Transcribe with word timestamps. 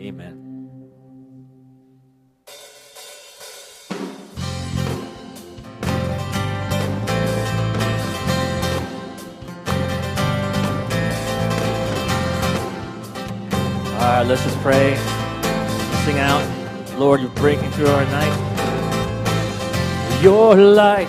Amen. 0.00 0.44
All 13.90 13.98
right, 13.98 14.22
let's 14.22 14.44
just 14.44 14.56
pray. 14.58 14.94
Sing 16.04 16.20
out. 16.20 16.46
Lord, 16.96 17.20
you're 17.20 17.30
breaking 17.30 17.72
through 17.72 17.88
our 17.88 18.04
night. 18.04 18.32
Your 20.22 20.54
light 20.54 21.08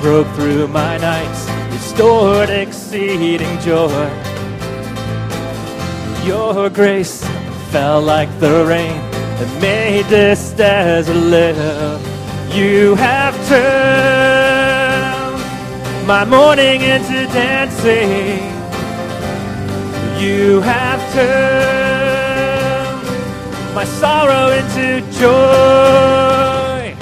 broke 0.00 0.28
through 0.36 0.68
my 0.68 0.96
nights, 0.98 1.50
restored 1.72 2.50
exceeding 2.50 3.58
joy. 3.58 4.08
Your 6.24 6.70
grace 6.70 7.29
fell 7.70 8.02
like 8.02 8.28
the 8.40 8.64
rain 8.66 9.00
and 9.40 9.62
made 9.62 10.04
this 10.06 10.50
desert 10.52 11.14
live. 11.14 12.00
You 12.52 12.96
have 12.96 13.34
turned 13.46 13.70
my 16.04 16.24
mourning 16.24 16.80
into 16.80 17.26
dancing. 17.32 18.42
You 20.20 20.60
have 20.62 21.00
turned 21.12 23.04
my 23.72 23.84
sorrow 23.84 24.50
into 24.50 25.00
joy. 25.20 26.96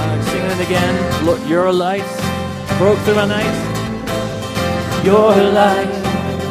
I'm 0.00 0.22
singing 0.22 0.50
it 0.50 0.60
again. 0.66 1.26
Lord, 1.26 1.42
your 1.46 1.70
lights 1.70 2.16
broke 2.78 2.98
through 3.00 3.16
my 3.16 3.26
night. 3.26 3.71
Your 5.04 5.34
light 5.34 5.92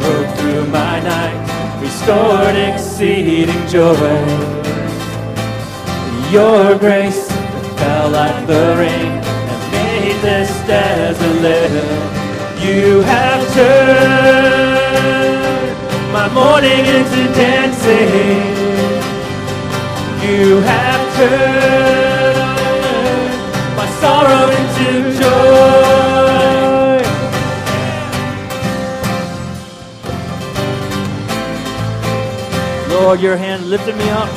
broke 0.02 0.36
through 0.36 0.66
my 0.68 1.00
night, 1.00 1.80
restored 1.82 2.58
exceeding 2.58 3.48
joy. 3.68 3.96
Your 6.30 6.78
grace 6.78 7.32
fell 7.80 8.10
like 8.10 8.46
the 8.48 8.76
rain 8.78 9.12
and 9.52 9.72
made 9.72 10.20
this 10.22 10.52
desolate. 10.68 11.72
You 12.60 13.02
have 13.04 13.54
turned 13.54 14.92
my 16.12 16.28
mourning 16.34 16.86
into 16.98 17.24
dancing. 17.34 18.42
You 20.28 20.60
have 20.60 21.16
turned 21.16 22.38
my 23.78 23.88
sorrow 24.02 24.50
into 24.52 24.90
joy. 25.18 25.91
Lord, 33.04 33.20
your 33.20 33.36
hand 33.36 33.68
lifted 33.68 33.96
me 33.96 34.08
up. 34.12 34.30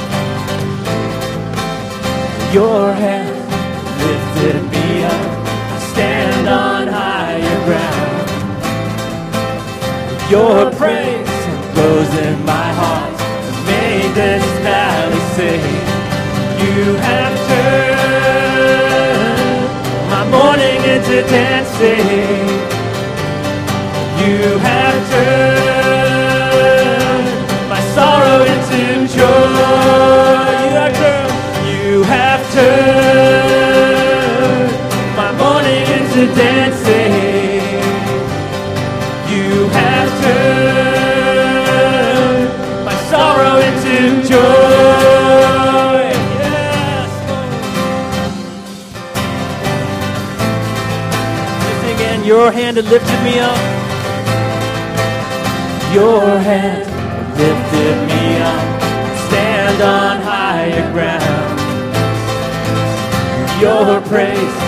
Your 2.54 2.94
hand 2.94 3.36
lifted 4.06 4.62
me 4.72 5.04
up. 5.04 5.26
I 5.74 5.78
stand 5.92 6.48
on 6.48 6.88
higher 6.88 7.58
ground. 7.68 8.28
Your 10.30 10.70
praise 10.80 11.28
rose 11.76 12.14
in 12.26 12.36
my 12.46 12.68
heart 12.80 13.14
and 13.48 13.56
made 13.66 14.12
this 14.14 14.44
valley 14.64 15.22
sing. 15.36 15.64
You 16.64 16.96
have 17.08 17.34
turned 17.50 18.94
my 20.14 20.22
mourning 20.34 20.80
into 20.94 21.16
dancing. 21.28 22.48
You 24.24 24.38
have 24.58 24.83
hand 52.74 52.86
had 52.86 52.92
lifted 52.92 53.22
me 53.22 53.38
up. 53.38 53.58
Your 55.94 56.38
hand 56.40 56.86
lifted 57.38 57.96
me 58.08 58.38
up. 58.38 58.82
Stand 59.28 59.82
on 59.82 60.20
higher 60.22 60.92
ground. 60.92 61.60
Your 63.60 64.00
praise 64.08 64.63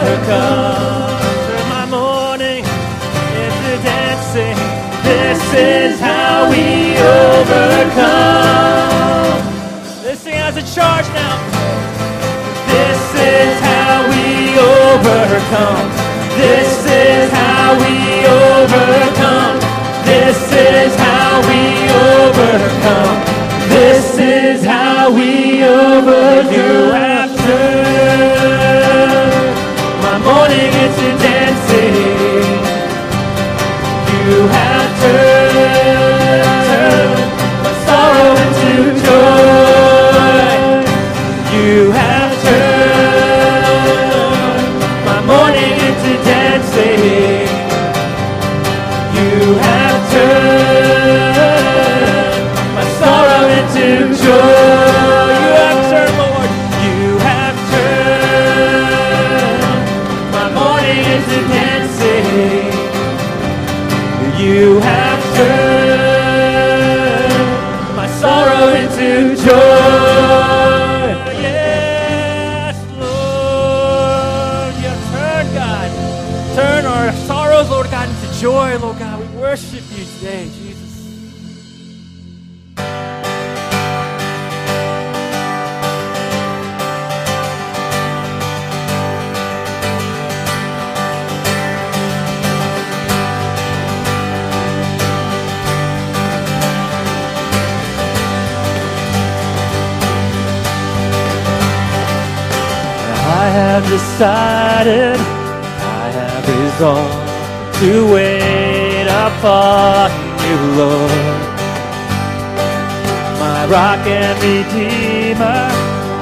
overcome. 0.00 1.20
Turn 1.46 1.66
my 1.68 1.84
morning 1.86 2.64
into 2.64 3.72
dancing. 3.84 4.56
This 5.04 5.42
is 5.52 6.00
how 6.00 6.48
we 6.50 6.96
overcome. 6.96 8.08
Let's 10.04 10.20
sing 10.20 10.34
as 10.34 10.56
a 10.56 10.62
charge 10.74 11.08
now. 11.12 11.36
This 12.72 13.02
is 13.14 13.60
how 13.60 14.08
we 14.12 14.56
overcome. 14.58 15.86
This 16.40 16.72
is 16.86 17.30
how 17.32 17.76
we 17.82 17.94
overcome. 18.26 19.60
This 20.04 20.40
is 20.52 20.94
how 20.96 21.40
we 21.48 21.62
overcome. 22.16 23.16
This 23.68 24.18
is 24.18 24.64
how 24.64 25.12
we 25.12 25.62
overcome. 25.64 26.99
You 49.20 49.69
I 103.40 103.48
have 103.48 103.84
decided, 103.88 105.16
I 105.16 106.06
have 106.20 106.44
resolved 106.60 107.78
to 107.80 108.12
wait 108.12 109.08
upon 109.08 110.10
you, 110.44 110.58
Lord. 110.76 111.40
My 113.40 113.60
rock 113.64 114.04
and 114.04 114.36
redeemer, 114.44 115.64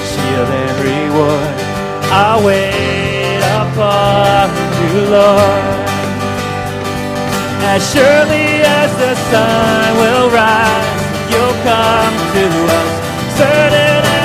shield 0.08 0.50
and 0.62 0.76
reward. 0.90 1.54
I'll 2.14 2.40
wait 2.46 3.42
upon 3.62 4.46
you, 4.78 5.10
Lord. 5.10 5.64
As 7.66 7.82
surely 7.90 8.62
as 8.62 8.90
the 9.02 9.14
sun 9.30 9.86
will 10.02 10.30
rise, 10.30 10.88
you'll 11.30 11.58
come 11.66 12.14
to 12.36 12.46
us, 12.78 12.90
certain 13.36 14.17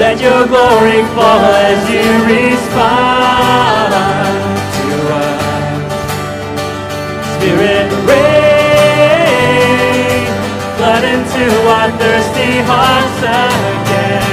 Let 0.00 0.16
your 0.18 0.46
glory 0.48 1.02
fall 1.14 1.44
as 1.68 1.80
you 1.92 2.08
respond 2.24 3.92
to 4.76 4.86
us. 5.12 5.92
Spirit, 7.36 7.88
rain, 8.08 9.44
flood 10.78 11.04
into 11.04 11.44
our 11.76 11.90
thirsty 12.00 12.52
hearts 12.64 13.20
again. 13.44 14.24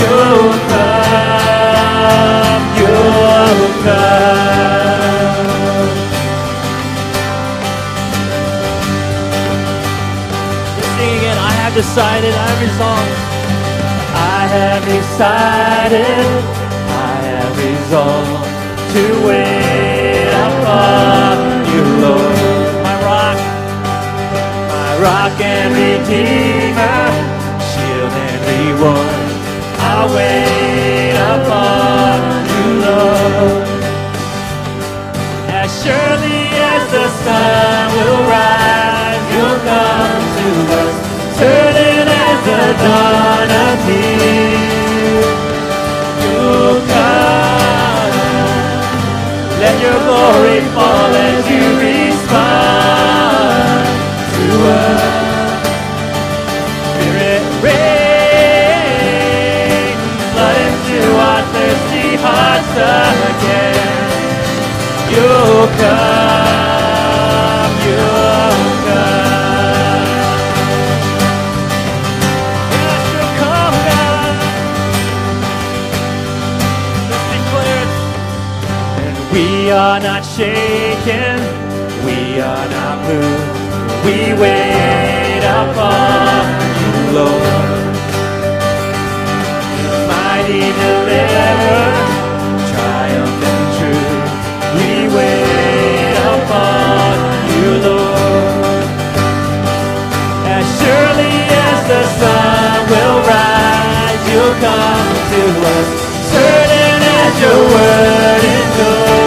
You'll 0.00 0.56
come, 0.72 2.62
you'll 2.80 3.68
come. 3.84 4.40
Let's 10.76 10.92
sing 10.96 11.12
again. 11.18 11.36
I 11.36 11.52
have 11.60 11.74
decided, 11.74 12.32
I 12.32 12.36
have 12.48 12.62
resolved. 12.62 12.89
I 15.22 15.86
decided, 15.90 16.26
I 16.88 17.16
have 17.28 17.52
resolved 17.52 18.48
to 18.96 19.04
wait 19.28 20.32
upon 20.48 21.36
you, 21.68 21.84
Lord. 22.00 22.72
My 22.80 22.96
rock, 23.04 23.36
my 24.72 24.90
rock 25.04 25.36
and 25.44 25.76
redeemer, 25.76 27.04
shield 27.68 28.12
and 28.16 28.40
reward. 28.48 29.28
I'll 29.92 30.08
wait 30.16 31.12
upon 31.36 32.16
you, 32.48 32.64
Lord. 32.80 33.68
As 35.52 35.68
surely 35.84 36.48
as 36.72 36.82
the 36.96 37.06
sun 37.20 37.92
will 37.92 38.24
rise, 38.24 39.24
you'll 39.36 39.60
come 39.68 40.24
to 40.40 40.48
us, 40.80 40.94
certain 41.36 42.08
as 42.08 42.38
the 42.48 42.64
dawn 42.80 43.50
appears. 43.68 44.79
You'll 46.50 46.80
come. 46.80 48.10
Let 49.60 49.80
your 49.80 49.98
glory 50.04 50.60
fall 50.74 51.14
as 51.14 51.48
you 51.48 51.78
respond 51.78 53.86
to 54.34 54.68
us. 54.68 55.09
Shaken, 80.40 81.36
we 82.06 82.40
are 82.40 82.66
not 82.76 82.96
moved. 83.06 83.52
We 84.06 84.32
wait 84.40 85.42
upon 85.60 86.40
you, 86.80 86.94
Lord. 87.18 87.84
Mighty 90.08 90.64
deliverer, 90.80 91.92
triumphant 92.72 93.66
truth. 93.76 94.32
We 94.78 94.90
wait 95.18 96.16
upon 96.32 97.12
you, 97.52 97.68
Lord. 97.88 98.84
As 100.56 100.64
surely 100.80 101.36
as 101.68 101.80
the 101.92 102.02
sun 102.18 102.76
will 102.92 103.18
rise, 103.34 104.22
you'll 104.30 104.56
come 104.68 105.12
to 105.32 105.42
us, 105.76 105.88
certain 106.32 107.00
as 107.20 107.32
your 107.44 107.60
word 107.74 108.42
endures. 108.56 109.19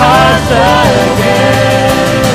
Hearts 0.00 0.50
again. 0.50 2.26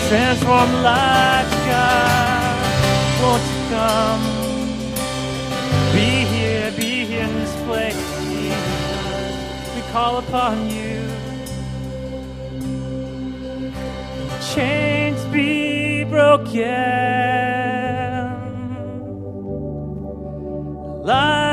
Transform 0.09 0.71
lives, 0.81 1.53
God. 1.67 3.21
Won't 3.21 3.43
you 3.43 3.61
come? 3.69 4.23
Be 5.93 6.09
here, 6.33 6.71
be 6.71 7.05
here 7.05 7.25
in 7.25 7.33
this 7.35 7.55
place, 7.61 8.01
Jesus. 8.23 9.75
We 9.75 9.81
call 9.91 10.17
upon 10.17 10.67
you. 10.71 10.97
Chains 14.51 15.23
be 15.25 16.05
broken. 16.05 16.55
Lives 21.03 21.48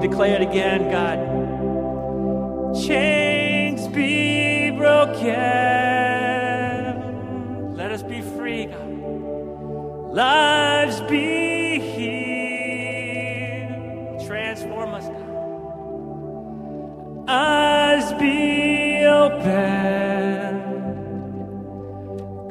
declare 0.00 0.40
it 0.40 0.42
again, 0.42 0.90
God. 0.90 1.18
Chains 2.86 3.88
be 3.88 4.70
broken. 4.70 5.24
Let 7.76 7.90
us 7.90 8.02
be 8.02 8.20
free, 8.20 8.66
God. 8.66 8.88
Lives 10.14 11.00
be 11.02 11.80
healed. 11.80 12.18
Transform 14.26 14.94
us, 14.94 15.04
God. 15.04 15.28
Eyes 17.28 18.12
be 18.14 19.04
open. 19.04 20.58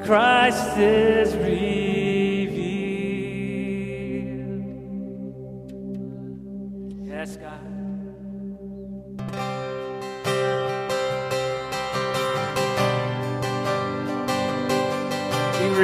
Christ 0.03 0.77
is 0.77 1.35
revealed. 1.35 1.76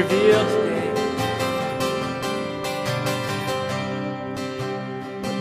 Revealed. 0.03 0.63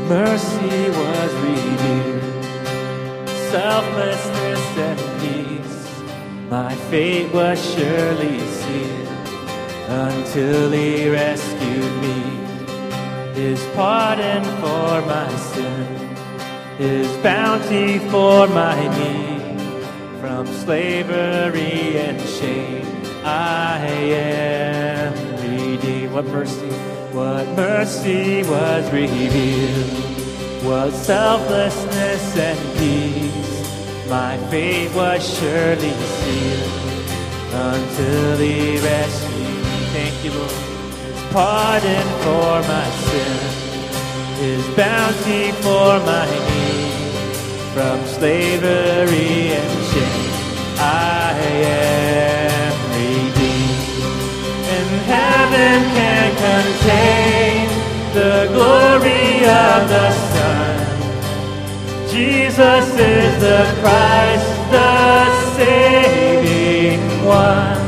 Mercy 0.09 0.91
was 0.91 1.33
revealed, 1.49 2.45
selflessness 3.51 4.65
and 4.89 5.01
peace. 5.21 6.03
My 6.51 6.75
fate 6.91 7.33
was 7.33 7.59
surely 7.75 8.39
sealed 8.41 9.09
until 9.89 10.71
He 10.71 11.09
rescued 11.09 11.95
me. 12.03 12.21
His 13.35 13.65
pardon 13.75 14.45
for 14.61 15.01
my 15.07 15.35
sin, 15.37 15.87
His 16.79 17.09
bounty 17.23 17.99
for 18.11 18.47
my 18.49 18.79
need. 18.99 19.41
From 20.21 20.47
slavery 20.47 21.99
and 21.99 22.21
shame, 22.21 22.87
I. 23.25 23.72
What 26.13 26.27
mercy, 26.27 26.69
what 27.17 27.49
mercy 27.57 28.43
was 28.43 28.93
revealed 28.93 30.63
was 30.63 30.93
selflessness 30.95 32.37
and 32.37 32.59
peace. 32.77 34.11
My 34.11 34.37
fate 34.51 34.95
was 34.95 35.25
surely 35.39 35.91
sealed 35.91 37.11
until 37.51 38.37
He 38.37 38.77
rescued 38.77 39.65
me. 39.65 39.79
Thank 39.97 40.23
you, 40.23 40.33
Lord. 40.33 40.51
His 40.51 41.33
pardon 41.33 42.07
for 42.25 42.61
my 42.69 42.89
sin, 43.09 43.39
His 44.37 44.77
bounty 44.77 45.53
for 45.63 45.99
my 46.05 46.29
need. 46.29 46.93
From 47.73 48.07
slavery 48.07 49.55
and 49.57 49.85
shame, 49.87 50.77
I 50.79 51.33
am 51.65 52.02
heaven 55.53 55.83
can 55.95 56.31
contain 56.47 57.69
the 58.15 58.49
glory 58.53 59.45
of 59.45 59.89
the 59.89 60.11
Son. 60.33 60.77
Jesus 62.09 62.87
is 62.99 63.41
the 63.41 63.63
Christ, 63.81 64.49
the 64.71 65.25
saving 65.57 67.01
one. 67.25 67.81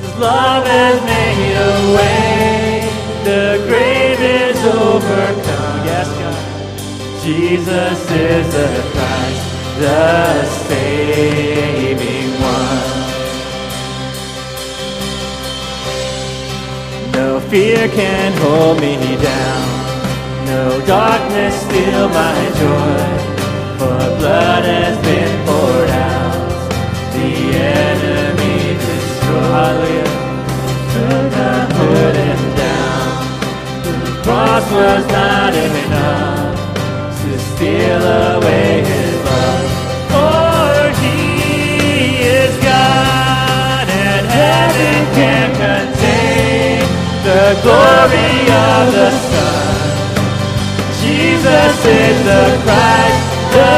His 0.00 0.16
love 0.18 0.66
has 0.66 0.96
made 1.04 1.56
a 1.56 1.94
way. 1.96 2.88
The 3.24 3.64
grave 3.66 4.20
is 4.20 4.58
overcome. 4.64 5.84
Yes, 5.86 6.08
God. 6.20 7.22
Jesus 7.22 8.00
is 8.10 8.46
the 8.54 8.70
Christ, 8.92 9.44
the 9.78 10.44
saving 10.68 11.89
fear 17.50 17.88
can 17.88 18.32
hold 18.42 18.80
me 18.80 18.94
down. 19.16 20.46
No 20.46 20.86
darkness 20.86 21.54
steal 21.62 22.08
my 22.08 22.38
joy. 22.62 23.02
For 23.78 23.98
blood 24.20 24.64
has 24.64 24.96
been 25.02 25.34
poured 25.46 25.90
out. 25.90 26.48
The 27.12 27.30
enemy 27.82 28.58
destroyed. 28.86 30.10
Could 30.92 31.32
not 31.38 31.66
put 31.80 32.14
him 32.24 32.42
down. 32.64 33.10
The 33.82 34.22
cross 34.22 34.66
was 34.70 35.04
not 35.08 35.52
enough 35.52 36.56
to 37.20 37.38
steal 37.50 38.02
away 38.36 38.69
the 47.54 47.62
glory 47.62 48.42
of 48.46 48.92
the 48.92 49.10
Son. 49.10 49.96
Jesus 51.02 51.76
is 51.84 52.16
the 52.30 52.44
Christ, 52.62 53.22
the 53.56 53.74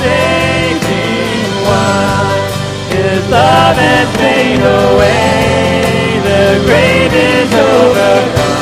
saving 0.00 1.52
one. 1.62 2.42
His 2.90 3.22
love 3.30 3.76
has 3.76 4.08
made 4.18 4.60
a 4.60 4.98
way, 4.98 6.18
the 6.28 6.64
grave 6.66 7.14
is 7.14 7.54
overcome. 7.54 8.53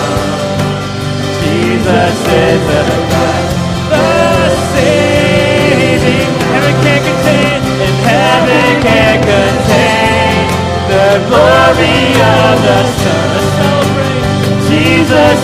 Jesus 15.23 15.38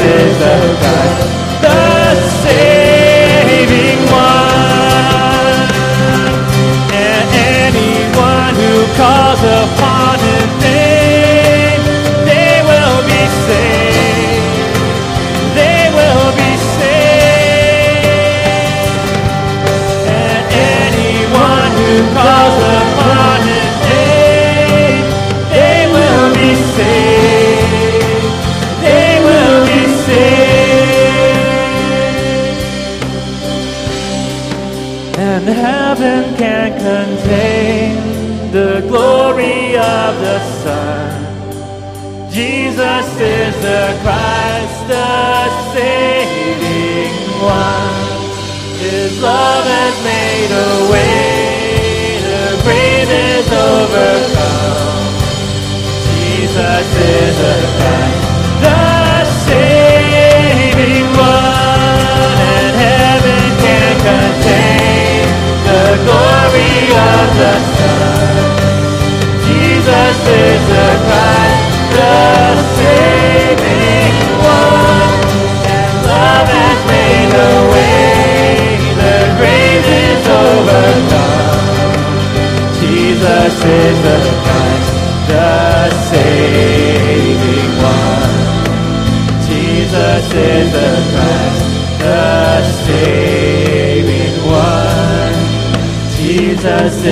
is 0.00 0.38
the 0.38 0.76
Christ, 0.80 1.01
Christ, 44.02 44.88
the 44.88 45.48
saving 45.72 47.14
one. 47.40 47.94
His 48.82 49.12
love 49.22 49.64
has 49.64 49.96
made 50.02 50.50
a 50.50 50.90
way, 50.90 51.11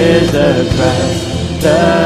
is 0.00 0.33
the 0.33 0.64
Christ, 0.76 1.62
the 1.62 2.00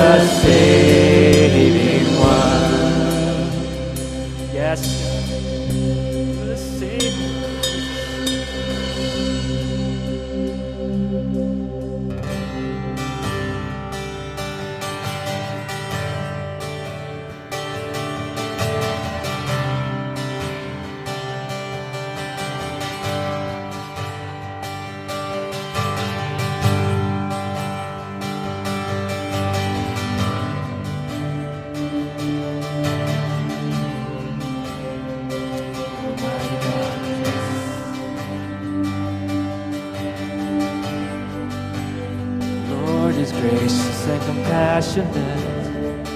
compassionate, 44.55 46.07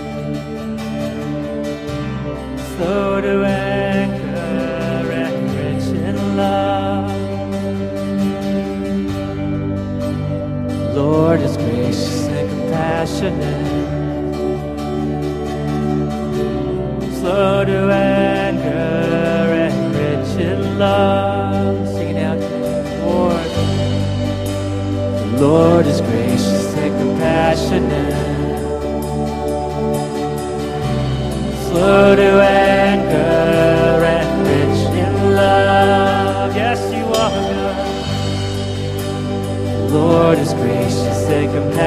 slow 2.77 3.20
to 3.20 3.44
anger 3.44 5.11
and 5.11 5.37
rich 5.57 5.87
in 5.98 6.37
love. 6.37 7.11
Lord 10.94 11.40
is 11.40 11.57
gracious 11.57 12.29
and 12.29 12.48
compassionate, 12.48 13.77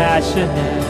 and 0.02 0.24
compassionate. 0.24 0.82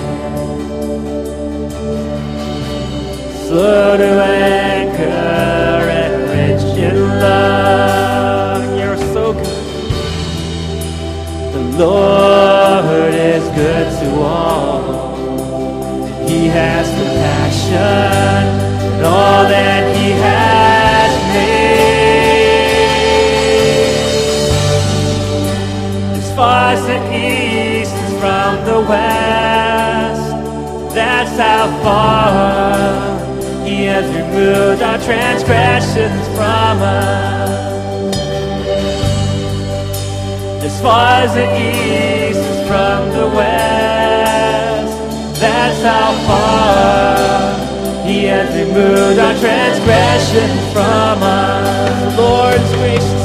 slow 3.47 3.97
to 3.97 4.24
anger 4.24 5.89
and 6.02 6.13
rich 6.30 6.65
in 6.78 6.97
love. 7.19 8.63
You're 8.80 8.97
so 9.13 9.34
good. 9.34 9.45
The 11.54 11.63
Lord 11.84 13.13
is 13.13 13.43
good 13.50 13.88
to 14.02 14.08
all. 14.21 14.82
He 16.28 16.47
has 16.47 16.88
compassion 16.97 18.47
on 18.95 19.04
all 19.04 19.43
that 19.50 19.84
He 19.95 20.12
has 20.12 21.12
made. 21.34 21.82
As 26.17 26.28
far 26.36 26.74
as 26.74 27.11
west, 28.87 30.31
that's 30.95 31.37
how 31.37 31.67
far 31.83 33.65
He 33.65 33.85
has 33.85 34.05
removed 34.15 34.81
our 34.81 34.97
transgressions 34.99 36.27
from 36.35 36.81
us. 36.81 37.61
As 40.63 40.81
far 40.81 41.23
as 41.23 41.33
the 41.33 41.45
east 41.45 42.39
is 42.39 42.67
from 42.67 43.09
the 43.09 43.27
west, 43.35 44.95
that's 45.39 45.81
how 45.83 46.13
far 46.27 48.05
He 48.05 48.25
has 48.25 48.49
removed 48.55 49.19
our 49.19 49.35
transgressions 49.39 50.73
from 50.73 51.23
us. 51.23 52.17
Lord's 52.17 52.71
gracious. 52.75 53.21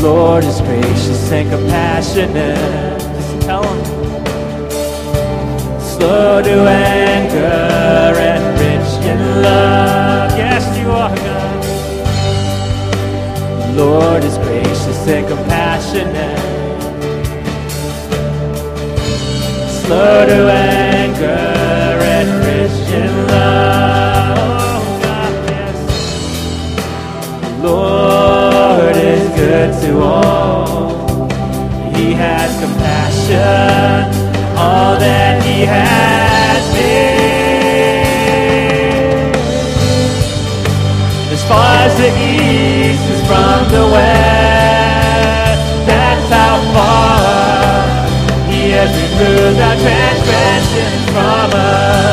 The 0.00 0.08
Lord 0.08 0.44
is 0.44 0.60
gracious 0.60 1.32
and 1.32 1.50
compassionate. 1.50 2.87
Tell 3.48 3.64
Him 3.64 3.80
slow 5.80 6.42
to 6.42 6.56
anger 6.68 8.12
and 8.20 8.44
rich 8.60 8.90
in 9.06 9.20
love. 9.40 10.36
Yes, 10.36 10.64
you 10.78 10.90
are 10.90 11.16
God. 11.16 11.64
The 13.64 13.72
Lord 13.82 14.22
is 14.22 14.36
gracious 14.36 15.08
and 15.08 15.26
compassionate. 15.26 16.38
Slow 19.80 20.26
to 20.26 20.50
anger 20.52 21.26
and 22.16 22.28
rich 22.44 22.92
in 22.92 23.12
love. 23.28 24.38
Oh, 24.38 25.00
God, 25.02 25.32
yes. 25.48 25.78
The 27.62 27.66
Lord 27.66 28.96
is 28.96 29.24
good 29.30 29.70
to 29.86 30.02
all. 30.02 30.37
Compassion 33.28 34.56
all 34.56 34.96
that 34.98 35.42
he 35.44 35.60
has 35.66 36.72
made. 36.72 36.96
As 41.34 41.42
far 41.44 41.76
as 41.84 41.94
the 41.98 42.08
east 42.08 43.04
is 43.12 43.20
from 43.28 43.68
the 43.68 43.84
west, 43.92 45.62
that's 45.86 46.28
how 46.32 46.56
far 46.72 48.08
he 48.48 48.70
has 48.70 48.90
removed 48.96 49.60
our 49.60 49.76
transgressions 49.76 51.04
from 51.12 51.52
us. 51.52 52.07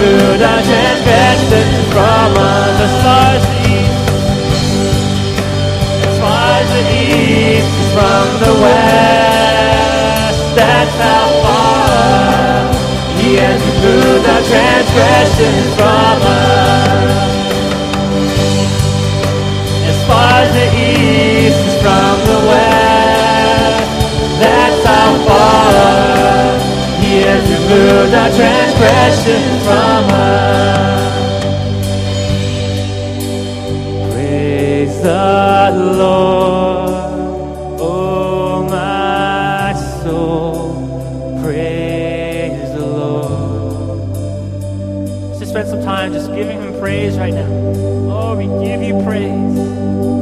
He 0.00 0.72
has 0.80 1.00
removed 1.04 1.84
from 1.92 2.32
the 2.80 2.88
east, 3.68 4.08
as 6.08 6.16
far 6.18 6.48
as 6.60 6.68
the 6.76 6.84
east 7.04 7.72
is 7.82 7.90
from 7.92 8.26
the 8.44 8.52
west, 8.64 10.40
that's 10.56 10.96
how 11.04 11.26
far 11.44 12.72
he 13.20 13.28
has 13.44 13.60
removed 13.68 14.26
our 14.32 14.42
transgressions 14.50 15.68
from 15.76 16.16
us. 16.22 17.28
As 19.90 19.98
far 20.08 20.32
as 20.44 20.50
the 20.60 20.68
east 20.80 21.60
is 21.70 21.76
from 21.84 22.14
the 22.24 22.29
removed 27.48 28.14
our 28.14 28.30
transgressions 28.30 29.62
from 29.64 30.04
us. 30.10 31.30
Praise 34.12 35.02
the 35.02 35.72
Lord, 35.96 36.90
oh 37.80 38.66
my 38.68 39.72
soul, 40.02 41.40
praise 41.42 42.72
the 42.74 42.86
Lord. 42.86 44.08
Let's 45.28 45.38
just 45.40 45.50
spend 45.52 45.68
some 45.68 45.82
time 45.82 46.12
just 46.12 46.28
giving 46.34 46.60
him 46.60 46.78
praise 46.80 47.16
right 47.18 47.34
now. 47.34 47.48
Lord, 47.48 48.38
we 48.38 48.46
give 48.64 48.82
you 48.82 49.02
praise. 49.04 50.19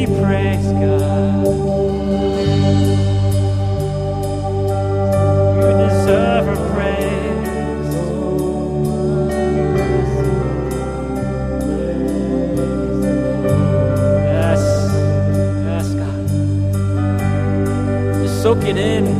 We 0.00 0.06
praise, 0.06 0.72
God. 0.72 1.46
You 5.56 5.72
deserve 5.88 6.48
our 6.48 6.56
praise. 6.72 7.94
Yes, 14.16 14.62
yes, 15.66 15.88
God. 15.94 16.28
Just 18.22 18.42
soak 18.42 18.64
it 18.64 18.78
in. 18.78 19.19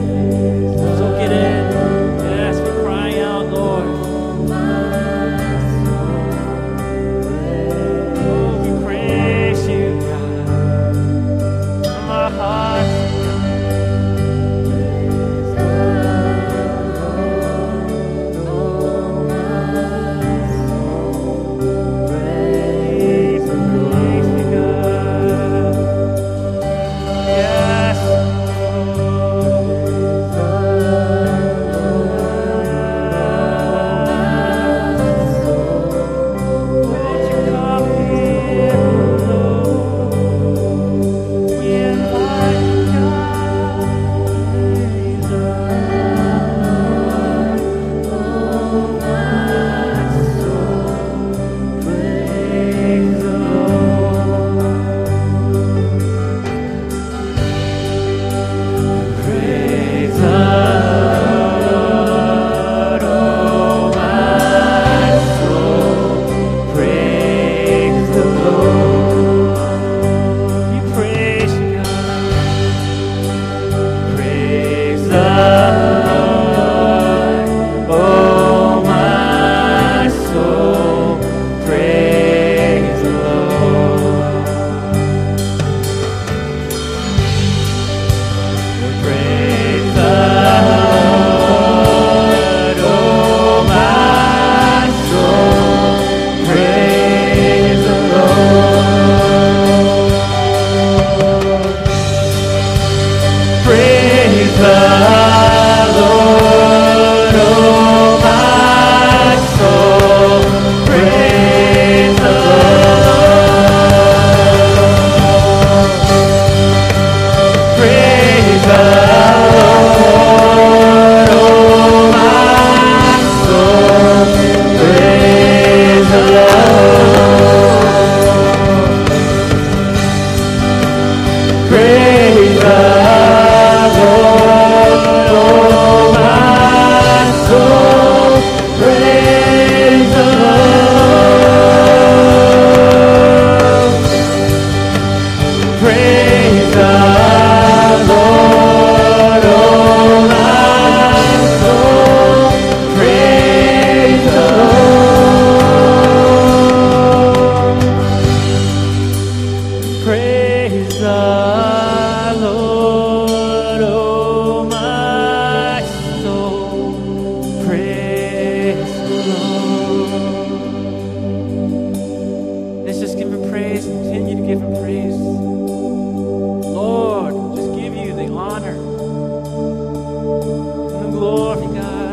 Glory, 181.21 181.67
God. 181.75 182.10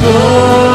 Glory 0.00 0.69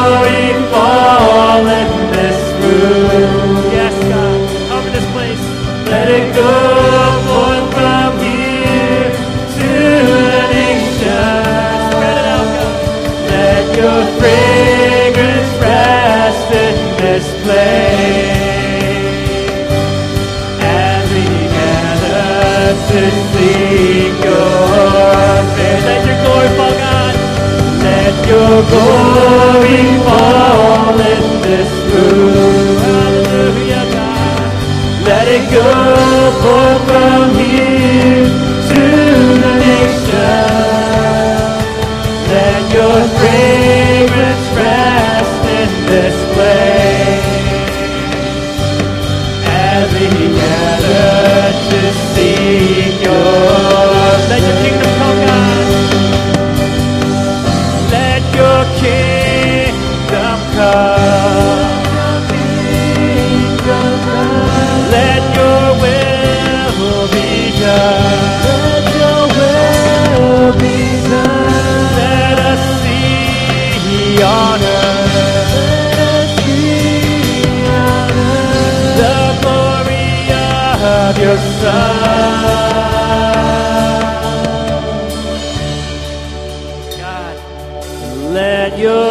Let 35.06 35.28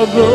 glory 0.07 0.34